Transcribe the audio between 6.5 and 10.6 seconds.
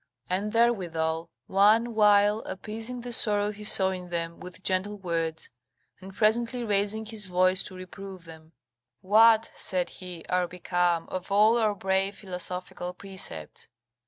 raising his voice to reprove them: "What," said he, "are